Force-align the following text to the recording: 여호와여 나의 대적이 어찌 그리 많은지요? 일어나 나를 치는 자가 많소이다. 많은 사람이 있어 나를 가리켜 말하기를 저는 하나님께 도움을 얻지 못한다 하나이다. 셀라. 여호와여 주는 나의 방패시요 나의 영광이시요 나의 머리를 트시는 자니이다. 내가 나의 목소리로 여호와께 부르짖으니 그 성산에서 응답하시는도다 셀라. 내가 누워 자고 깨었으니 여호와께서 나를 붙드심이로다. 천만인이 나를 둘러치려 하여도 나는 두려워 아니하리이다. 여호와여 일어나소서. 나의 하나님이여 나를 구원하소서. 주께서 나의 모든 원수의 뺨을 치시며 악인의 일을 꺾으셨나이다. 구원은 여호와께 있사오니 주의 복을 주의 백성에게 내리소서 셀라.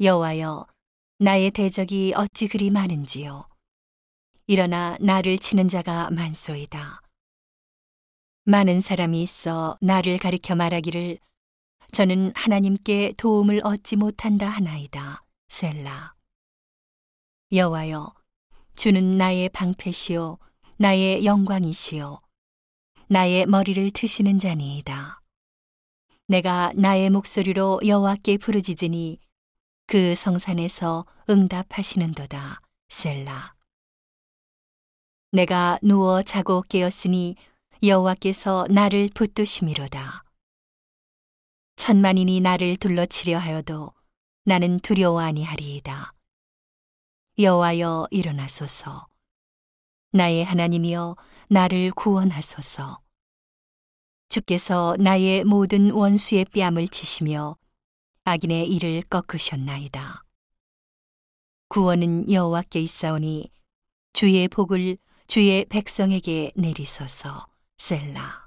여호와여 0.00 0.66
나의 1.20 1.52
대적이 1.52 2.14
어찌 2.16 2.48
그리 2.48 2.68
많은지요? 2.68 3.48
일어나 4.48 4.96
나를 5.00 5.38
치는 5.38 5.68
자가 5.68 6.10
많소이다. 6.10 7.00
많은 8.42 8.80
사람이 8.80 9.22
있어 9.22 9.78
나를 9.80 10.18
가리켜 10.18 10.56
말하기를 10.56 11.18
저는 11.92 12.32
하나님께 12.34 13.14
도움을 13.16 13.60
얻지 13.62 13.94
못한다 13.94 14.48
하나이다. 14.48 15.22
셀라. 15.46 16.14
여호와여 17.52 18.12
주는 18.74 19.16
나의 19.16 19.48
방패시요 19.50 20.38
나의 20.76 21.24
영광이시요 21.24 22.20
나의 23.06 23.46
머리를 23.46 23.92
트시는 23.92 24.40
자니이다. 24.40 25.20
내가 26.26 26.72
나의 26.74 27.10
목소리로 27.10 27.82
여호와께 27.86 28.38
부르짖으니 28.38 29.20
그 29.86 30.14
성산에서 30.14 31.04
응답하시는도다 31.28 32.60
셀라. 32.88 33.54
내가 35.32 35.78
누워 35.82 36.22
자고 36.22 36.62
깨었으니 36.62 37.36
여호와께서 37.82 38.66
나를 38.70 39.10
붙드심이로다. 39.14 40.24
천만인이 41.76 42.40
나를 42.40 42.76
둘러치려 42.76 43.38
하여도 43.38 43.92
나는 44.44 44.78
두려워 44.78 45.20
아니하리이다. 45.20 46.12
여호와여 47.38 48.08
일어나소서. 48.10 49.08
나의 50.12 50.44
하나님이여 50.44 51.16
나를 51.48 51.90
구원하소서. 51.90 53.00
주께서 54.28 54.96
나의 54.98 55.44
모든 55.44 55.90
원수의 55.90 56.46
뺨을 56.46 56.88
치시며 56.88 57.56
악인의 58.26 58.68
일을 58.70 59.02
꺾으셨나이다. 59.02 60.24
구원은 61.68 62.32
여호와께 62.32 62.80
있사오니 62.80 63.50
주의 64.14 64.48
복을 64.48 64.96
주의 65.26 65.64
백성에게 65.66 66.52
내리소서 66.56 67.46
셀라. 67.76 68.43